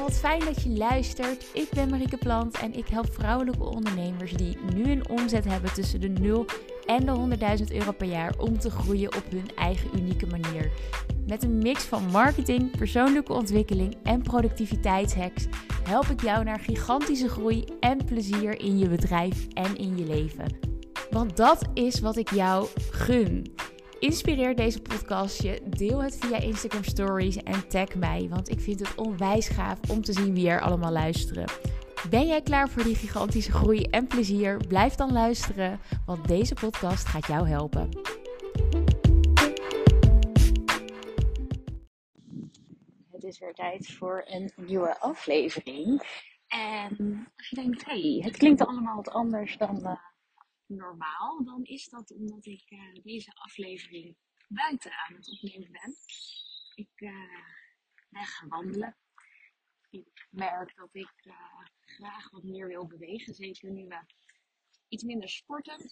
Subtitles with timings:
[0.00, 1.46] wat fijn dat je luistert.
[1.52, 6.00] Ik ben Marieke Plant en ik help vrouwelijke ondernemers die nu een omzet hebben tussen
[6.00, 6.46] de 0
[6.86, 10.70] en de 100.000 euro per jaar om te groeien op hun eigen unieke manier.
[11.26, 15.46] Met een mix van marketing, persoonlijke ontwikkeling en productiviteitshacks
[15.84, 20.56] help ik jou naar gigantische groei en plezier in je bedrijf en in je leven.
[21.10, 23.54] Want dat is wat ik jou gun.
[23.98, 28.94] Inspireer deze podcastje, deel het via Instagram Stories en tag mij, want ik vind het
[28.94, 31.44] onwijs gaaf om te zien wie er allemaal luisteren.
[32.10, 34.56] Ben jij klaar voor die gigantische groei en plezier?
[34.68, 37.88] Blijf dan luisteren, want deze podcast gaat jou helpen.
[43.10, 46.02] Het is weer tijd voor een nieuwe aflevering.
[46.48, 49.92] En als je denkt, hey, het klinkt allemaal wat anders dan uh,
[50.66, 54.16] normaal, dan is dat omdat ik uh, deze aflevering
[54.48, 55.96] buiten aan het opnemen ben.
[56.74, 57.46] Ik uh,
[58.08, 58.96] ben gaan wandelen.
[59.90, 61.34] Ik merk dat ik uh,
[61.80, 64.04] graag wat meer wil bewegen, zeker nu we
[64.88, 65.90] iets minder sporten.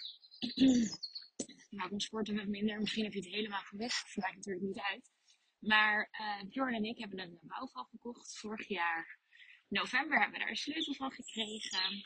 [1.79, 2.81] Waarom sporten we minder?
[2.81, 5.13] Misschien heb je het helemaal gemist, maakt natuurlijk niet uit.
[5.59, 6.11] Maar
[6.49, 8.39] Bjorn en ik hebben een bouwval gekocht.
[8.39, 9.19] Vorig jaar
[9.69, 12.05] november hebben we daar een sleutel van gekregen.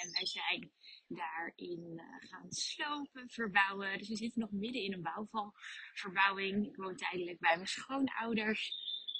[0.00, 0.72] En wij zijn
[1.08, 3.98] daarin uh, gaan slopen, verbouwen.
[3.98, 6.66] Dus we zitten nog midden in een bouwvalverbouwing.
[6.66, 8.72] Ik woon tijdelijk bij mijn schoonouders.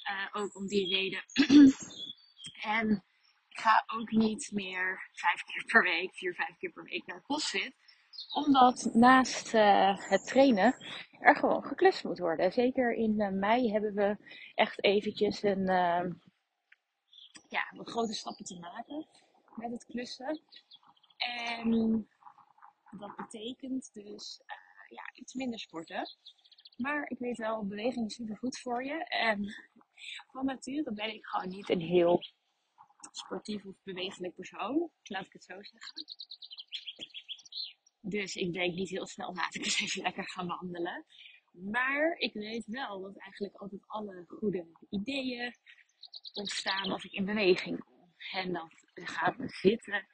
[0.09, 1.23] Uh, ook om die reden.
[2.79, 3.03] en
[3.49, 7.21] ik ga ook niet meer vijf keer per week, vier, vijf keer per week naar
[7.21, 7.73] CrossFit.
[8.33, 10.75] Omdat naast uh, het trainen
[11.19, 12.51] er gewoon geklust moet worden.
[12.51, 14.17] Zeker in mei hebben we
[14.55, 15.65] echt eventjes een,
[17.49, 19.07] ja, grote stappen te maken
[19.55, 20.41] met het klussen.
[21.19, 22.07] En
[22.91, 26.07] dat betekent dus uh, ja, iets minder sporten.
[26.77, 29.03] Maar ik weet wel, beweging is super goed voor je.
[29.03, 29.53] En
[30.31, 32.21] van nature ben ik gewoon niet een heel
[33.11, 34.89] sportief of bewegelijk persoon.
[35.03, 36.05] Laat ik het zo zeggen.
[38.01, 41.05] Dus ik denk niet heel snel, laat ik eens even lekker gaan wandelen.
[41.51, 45.55] Maar ik weet wel dat eigenlijk altijd alle goede ideeën
[46.33, 48.13] ontstaan als ik in beweging kom.
[48.31, 50.07] En dat gaat me zitten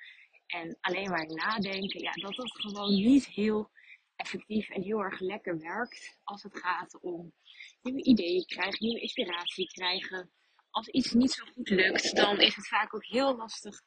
[0.46, 3.70] en alleen maar nadenken, ja, dat dat gewoon niet heel
[4.16, 7.34] effectief en heel erg lekker werkt als het gaat om
[7.82, 10.32] nieuwe ideeën krijgen, nieuwe inspiratie krijgen.
[10.70, 13.82] Als iets niet zo goed lukt, dan is het vaak ook heel lastig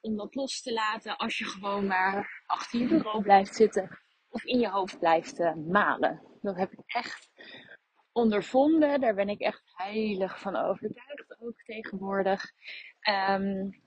[0.00, 4.44] om dat los te laten als je gewoon maar achter je bureau blijft zitten of
[4.44, 6.22] in je hoofd blijft uh, malen.
[6.40, 7.28] Dat heb ik echt
[8.12, 9.00] ondervonden.
[9.00, 12.52] Daar ben ik echt heilig van overtuigd ook tegenwoordig.
[13.08, 13.81] Um,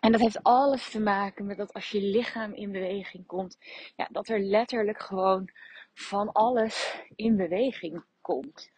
[0.00, 3.58] en dat heeft alles te maken met dat als je lichaam in beweging komt,
[3.96, 5.50] ja, dat er letterlijk gewoon
[5.94, 8.70] van alles in beweging komt.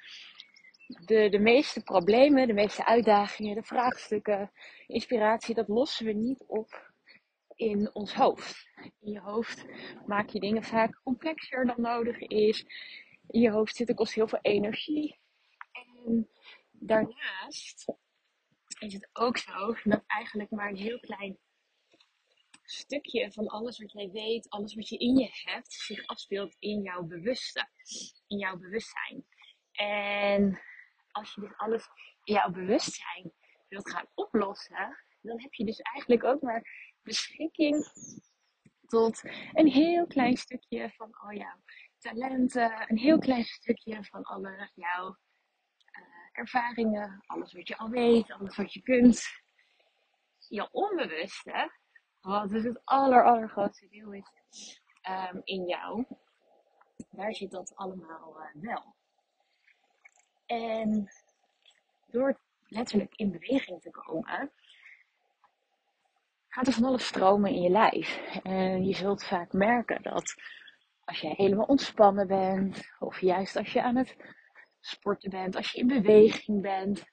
[0.86, 4.50] De, de meeste problemen, de meeste uitdagingen, de vraagstukken,
[4.86, 6.92] inspiratie, dat lossen we niet op
[7.54, 8.70] in ons hoofd.
[9.00, 9.64] In je hoofd
[10.06, 12.64] maak je dingen vaak complexer dan nodig is.
[13.28, 15.18] In je hoofd zitten kost heel veel energie.
[16.04, 16.28] En
[16.70, 17.92] daarnaast
[18.82, 21.38] is het ook zo dat eigenlijk maar een heel klein
[22.64, 26.82] stukje van alles wat jij weet, alles wat je in je hebt, zich afspeelt in
[26.82, 27.68] jouw bewuste,
[28.26, 29.26] in jouw bewustzijn.
[29.72, 30.60] En
[31.10, 31.88] als je dus alles
[32.24, 33.32] in jouw bewustzijn
[33.68, 36.62] wilt gaan oplossen, dan heb je dus eigenlijk ook maar
[37.02, 37.86] beschikking
[38.86, 39.22] tot
[39.52, 41.62] een heel klein stukje van al jouw
[41.98, 45.16] talenten, een heel klein stukje van alle jouw
[46.32, 49.26] ervaringen, alles wat je al weet, alles wat je kunt.
[50.48, 51.72] Je onbewuste,
[52.20, 56.04] wat dus het aller, allergrootste deel is um, in jou,
[57.10, 58.94] daar zit dat allemaal uh, wel.
[60.46, 61.08] En
[62.06, 64.52] door letterlijk in beweging te komen,
[66.48, 68.16] gaat er van alles stromen in je lijf.
[68.42, 70.34] En je zult vaak merken dat
[71.04, 74.16] als je helemaal ontspannen bent, of juist als je aan het
[74.82, 77.04] sporten bent, als je in beweging bent.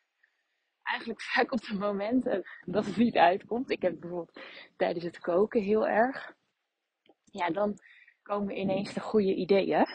[0.83, 3.69] Eigenlijk vaak op de momenten dat het niet uitkomt.
[3.69, 4.39] Ik heb bijvoorbeeld
[4.77, 6.33] tijdens het koken heel erg.
[7.23, 7.77] Ja, dan
[8.21, 9.85] komen ineens de goede ideeën.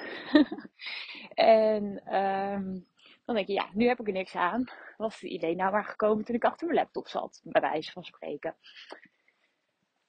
[1.34, 2.86] en um,
[3.24, 4.64] dan denk je, ja, nu heb ik er niks aan.
[4.96, 8.04] Was het idee nou maar gekomen toen ik achter mijn laptop zat, bij wijze van
[8.04, 8.56] spreken.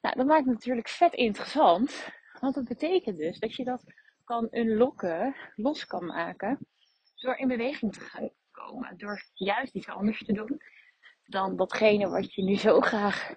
[0.02, 2.10] Nou, dat maakt het natuurlijk vet interessant.
[2.40, 3.84] Want dat betekent dus dat je dat
[4.24, 6.68] kan unlocken, los kan maken
[7.16, 8.98] door in beweging te gaan komen.
[8.98, 10.62] Door juist iets anders te doen
[11.26, 13.36] dan datgene wat je nu zo graag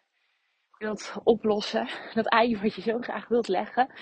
[0.78, 1.88] wilt oplossen.
[2.14, 3.92] Dat ei wat je zo graag wilt leggen.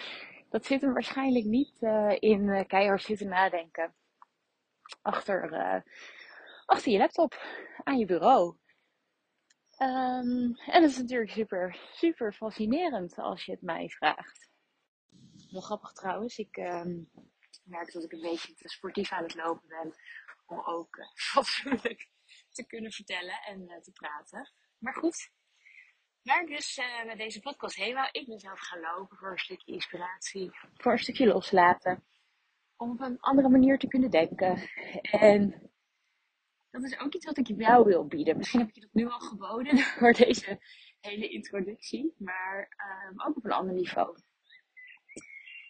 [0.48, 3.94] Dat zit hem waarschijnlijk niet uh, in uh, keihard zitten nadenken.
[5.02, 5.80] Achter, uh,
[6.66, 7.42] achter je laptop,
[7.84, 8.56] aan je bureau.
[9.78, 14.48] Um, en het is natuurlijk super, super fascinerend als je het mij vraagt.
[15.50, 17.10] Wel grappig trouwens, ik um,
[17.64, 19.94] merk dat ik een beetje te sportief aan het lopen ben
[20.46, 22.08] om ook uh, fatsoenlijk
[22.50, 24.52] te kunnen vertellen en uh, te praten.
[24.78, 25.30] Maar goed,
[26.22, 29.30] waar ik dus uh, met deze podcast heen wou, ik ben zelf gaan lopen voor
[29.30, 32.04] een stukje inspiratie, voor een stukje loslaten,
[32.76, 34.70] om op een andere manier te kunnen denken.
[35.02, 35.70] En
[36.70, 38.36] dat is ook iets wat ik jou wil bieden.
[38.36, 40.58] Misschien heb ik je dat nu al geboden door deze
[41.00, 42.68] hele introductie, maar
[43.10, 44.16] um, ook op een ander niveau.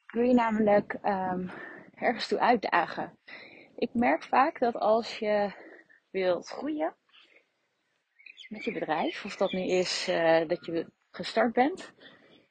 [0.06, 1.50] Ik wil je namelijk um,
[1.96, 3.18] ergens toe uitdagen.
[3.76, 5.52] Ik merk vaak dat als je
[6.10, 6.96] wilt groeien
[8.48, 11.92] met je bedrijf, of dat nu is uh, dat je gestart bent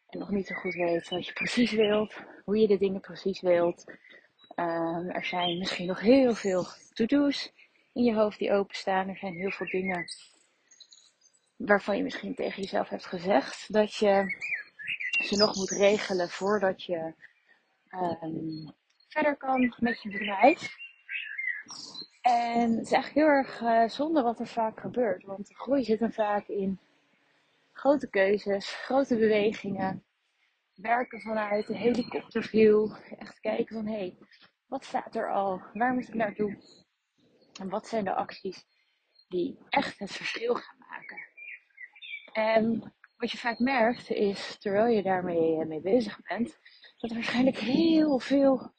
[0.07, 3.41] en nog niet zo goed weet wat je precies wilt, hoe je de dingen precies
[3.41, 3.83] wilt.
[4.55, 7.51] Um, er zijn misschien nog heel veel to-do's
[7.93, 9.09] in je hoofd die openstaan.
[9.09, 10.05] Er zijn heel veel dingen
[11.55, 14.23] waarvan je misschien tegen jezelf hebt gezegd dat je
[15.23, 17.13] ze nog moet regelen voordat je
[18.21, 18.73] um,
[19.15, 20.75] verder kan met je bedrijf.
[22.21, 25.23] En het is eigenlijk heel erg uh, zonde wat er vaak gebeurt.
[25.23, 26.79] Want de groei zit hem vaak in
[27.71, 30.03] grote keuzes, grote bewegingen.
[30.73, 32.95] Werken vanuit de helikopterview.
[33.17, 34.17] Echt kijken van hé, hey,
[34.65, 35.61] wat staat er al?
[35.73, 36.57] Waar moet ik naartoe?
[37.59, 38.65] En wat zijn de acties
[39.27, 41.17] die echt het verschil gaan maken?
[42.33, 46.59] En wat je vaak merkt is, terwijl je daarmee eh, mee bezig bent,
[46.97, 48.73] dat er waarschijnlijk heel veel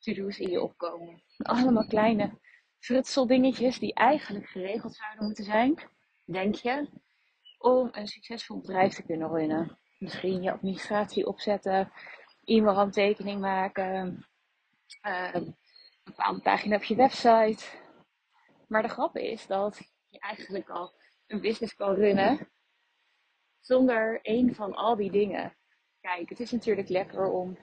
[0.00, 1.22] to-do's in je opkomen.
[1.38, 2.38] Allemaal kleine
[2.78, 5.78] frutseldingetjes die eigenlijk geregeld zouden moeten zijn,
[6.24, 6.88] denk je,
[7.58, 9.78] om een succesvol bedrijf te kunnen runnen.
[9.98, 11.92] Misschien je administratie opzetten,
[12.44, 14.26] e-mailhandtekening maken,
[15.06, 15.56] uh, een
[16.04, 17.64] bepaalde pagina op je website,
[18.68, 20.92] maar de grap is dat je eigenlijk al
[21.26, 22.48] een business kan runnen
[23.60, 25.56] zonder één van al die dingen.
[26.00, 27.58] Kijk, het is natuurlijk lekker om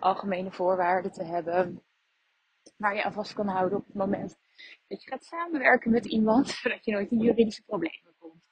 [0.00, 1.82] algemene voorwaarden te hebben
[2.76, 4.38] waar je aan vast kan houden op het moment
[4.88, 8.44] dat je gaat samenwerken met iemand, zodat je nooit in juridische problemen komt.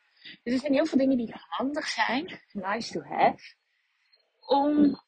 [0.42, 3.54] Dus er zijn heel veel dingen die handig zijn, nice to have,
[4.40, 5.00] om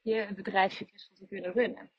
[0.00, 1.90] je bedrijf te kunnen runnen.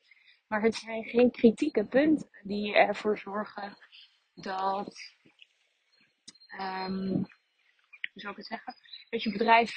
[0.46, 3.76] Maar het zijn geen kritieke punten die ervoor zorgen
[4.34, 4.96] dat,
[6.60, 7.08] um,
[8.12, 8.74] hoe zou ik het zeggen,
[9.10, 9.72] dat je bedrijf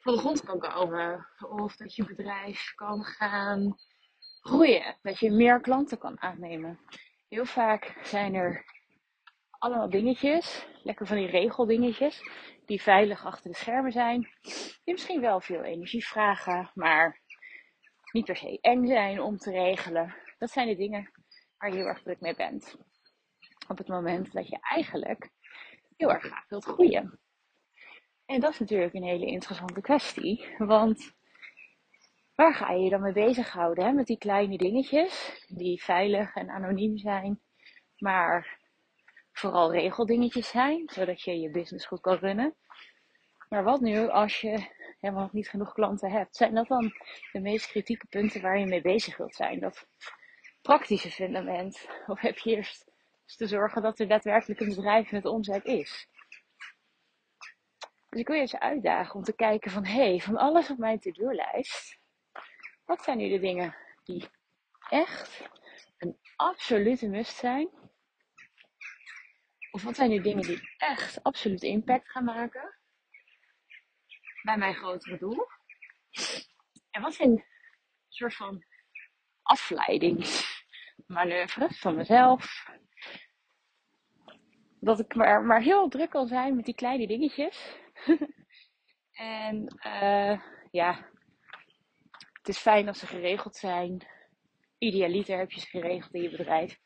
[0.00, 1.26] van de grond kan komen.
[1.48, 3.76] Of dat je bedrijf kan gaan
[4.40, 4.96] groeien.
[5.02, 6.78] Dat je meer klanten kan aannemen.
[7.28, 8.64] Heel vaak zijn er
[9.50, 12.22] allemaal dingetjes, lekker van die regeldingetjes,
[12.66, 14.28] die veilig achter de schermen zijn.
[14.84, 17.20] Die misschien wel veel energie vragen, maar
[18.12, 20.14] niet per se eng zijn om te regelen.
[20.38, 21.10] Dat zijn de dingen
[21.58, 22.76] waar je heel erg druk mee bent
[23.70, 25.30] op het moment dat je eigenlijk
[25.96, 27.19] heel erg graag wilt groeien.
[28.30, 31.12] En dat is natuurlijk een hele interessante kwestie, want
[32.34, 33.84] waar ga je je dan mee bezighouden?
[33.84, 33.92] Hè?
[33.92, 37.40] Met die kleine dingetjes die veilig en anoniem zijn,
[37.98, 38.58] maar
[39.32, 42.54] vooral regeldingetjes zijn, zodat je je business goed kan runnen.
[43.48, 44.66] Maar wat nu als je
[45.00, 46.36] helemaal nog niet genoeg klanten hebt?
[46.36, 46.92] Zijn dat dan
[47.32, 49.60] de meest kritieke punten waar je mee bezig wilt zijn?
[49.60, 49.86] Dat
[50.62, 51.88] praktische fundament?
[52.06, 52.90] Of heb je eerst
[53.36, 56.08] te zorgen dat er daadwerkelijk een bedrijf met omzet is.
[58.10, 60.78] Dus ik wil je eens uitdagen om te kijken van, hé, hey, van alles op
[60.78, 61.98] mijn to-do-lijst,
[62.84, 64.28] wat zijn nu de dingen die
[64.88, 65.48] echt
[65.98, 67.68] een absolute must zijn?
[69.70, 72.74] Of wat zijn nu dingen die echt absoluut impact gaan maken
[74.42, 75.46] bij mijn grotere doel?
[76.90, 77.44] En wat zijn
[78.08, 78.64] soort van
[79.42, 82.68] afleidingsmanoeuvres van mezelf,
[84.80, 87.78] dat ik maar, maar heel druk kan zijn met die kleine dingetjes.
[89.12, 90.40] en uh,
[90.70, 91.10] ja,
[92.32, 94.06] het is fijn als ze geregeld zijn.
[94.78, 96.78] Idealiter heb je ze geregeld in je bedrijf.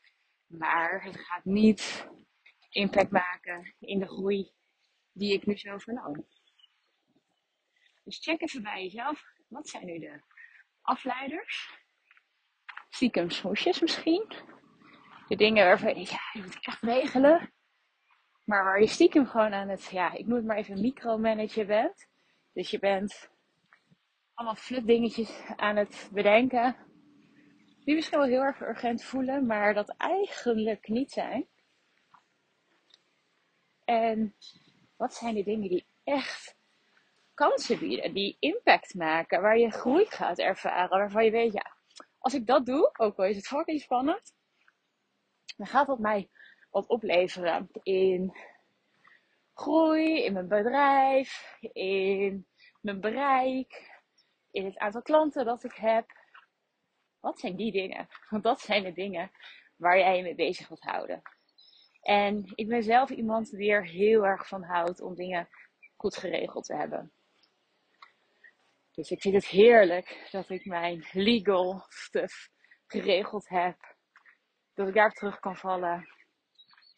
[0.47, 2.07] Maar het gaat niet
[2.69, 4.51] impact maken in de groei
[5.11, 6.25] die ik nu zo verlang.
[8.03, 9.23] Dus check even bij jezelf.
[9.47, 10.21] Wat zijn nu de
[10.81, 11.79] afleiders?
[12.89, 14.33] Stiekem smoesjes misschien.
[15.27, 17.53] De dingen waarvan ja, je moet echt regelen.
[18.45, 22.07] Maar waar je stiekem gewoon aan het, ja, ik noem het maar even micromanager bent.
[22.53, 23.29] Dus je bent
[24.33, 26.75] allemaal flut dingetjes aan het bedenken.
[27.83, 31.47] Die misschien wel heel erg urgent voelen, maar dat eigenlijk niet zijn.
[33.83, 34.35] En
[34.95, 36.57] wat zijn de dingen die echt
[37.33, 41.75] kansen bieden, die impact maken, waar je groei gaat ervaren, waarvan je weet, ja,
[42.19, 44.35] als ik dat doe, ook al is het fucking spannend,
[45.57, 46.29] dan gaat dat mij
[46.75, 48.37] wat opleveren in
[49.53, 52.47] groei in mijn bedrijf, in
[52.81, 54.01] mijn bereik,
[54.51, 56.05] in het aantal klanten dat ik heb.
[57.19, 58.07] Wat zijn die dingen?
[58.29, 59.31] Want dat zijn de dingen
[59.75, 61.21] waar jij je mee bezig wilt houden.
[62.01, 65.49] En ik ben zelf iemand die er heel erg van houdt om dingen
[65.95, 67.11] goed geregeld te hebben.
[68.91, 72.49] Dus ik vind het heerlijk dat ik mijn legal stuff
[72.87, 73.95] geregeld heb.
[74.73, 76.14] Dat ik daarop terug kan vallen.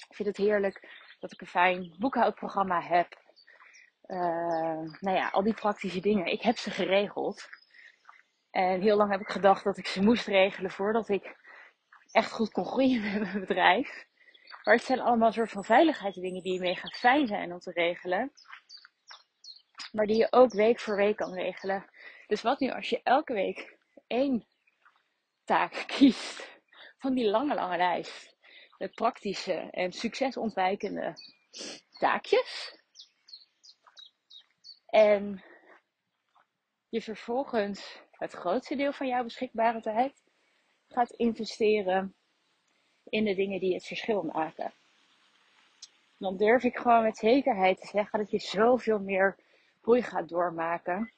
[0.08, 3.26] Ik vind het heerlijk dat ik een fijn boekhoudprogramma heb.
[4.08, 4.20] Uh,
[5.00, 6.26] nou ja, al die praktische dingen.
[6.26, 7.50] Ik heb ze geregeld.
[8.52, 11.36] En heel lang heb ik gedacht dat ik ze moest regelen voordat ik
[12.12, 14.06] echt goed kon groeien met mijn bedrijf.
[14.64, 18.32] Maar het zijn allemaal soort van veiligheidsdingen die mega fijn zijn om te regelen.
[19.92, 21.86] Maar die je ook week voor week kan regelen.
[22.28, 24.46] Dus wat nu als je elke week één
[25.44, 26.60] taak kiest
[26.98, 28.37] van die lange, lange lijst.
[28.77, 31.13] Praktische en succesontwijkende
[32.00, 32.79] taakjes.
[34.86, 35.43] En
[36.89, 40.24] je vervolgens het grootste deel van jouw beschikbare tijd
[40.88, 42.15] gaat investeren
[43.03, 44.74] in de dingen die het verschil maken.
[46.17, 49.38] Dan durf ik gewoon met zekerheid te zeggen dat je zoveel meer
[49.81, 51.12] groei gaat doormaken.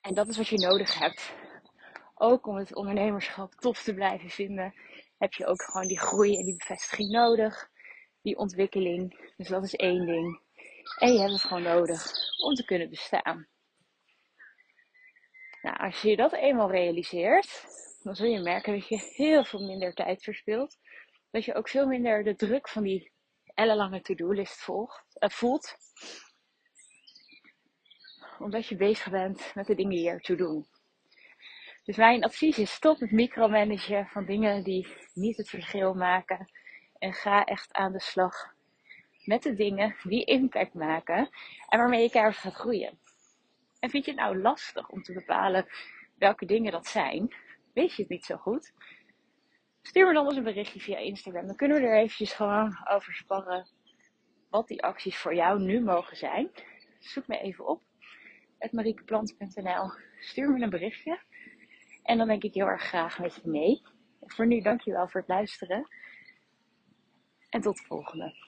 [0.00, 1.32] En dat is wat je nodig hebt.
[2.14, 4.74] Ook om het ondernemerschap tof te blijven vinden,
[5.18, 7.70] heb je ook gewoon die groei en die bevestiging nodig.
[8.22, 9.32] Die ontwikkeling.
[9.36, 10.40] Dus dat is één ding.
[10.98, 12.12] En je hebt het gewoon nodig
[12.44, 13.48] om te kunnen bestaan.
[15.62, 17.66] Nou, als je dat eenmaal realiseert,
[18.02, 20.78] dan zul je merken dat je heel veel minder tijd verspilt.
[21.30, 23.12] Dat je ook veel minder de druk van die
[23.54, 24.86] ellenlange to-do-list uh,
[25.30, 25.76] voelt.
[28.38, 30.66] Omdat je bezig bent met de dingen die ertoe doen.
[31.88, 36.50] Dus mijn advies is stop met micromanagen van dingen die niet het verschil maken.
[36.98, 38.54] En ga echt aan de slag
[39.24, 41.28] met de dingen die impact maken
[41.68, 42.98] en waarmee je keihard gaat groeien.
[43.80, 45.66] En vind je het nou lastig om te bepalen
[46.14, 47.34] welke dingen dat zijn?
[47.74, 48.72] Weet je het niet zo goed?
[49.82, 51.46] Stuur me dan eens een berichtje via Instagram.
[51.46, 53.68] Dan kunnen we er eventjes gewoon over sparren
[54.50, 56.50] wat die acties voor jou nu mogen zijn.
[56.98, 57.82] Zoek me even op.
[58.70, 61.26] mariekeplant.nl Stuur me een berichtje.
[62.08, 63.82] En dan denk ik heel erg graag met je mee.
[64.20, 65.88] Voor nu dankjewel voor het luisteren.
[67.48, 68.47] En tot de volgende.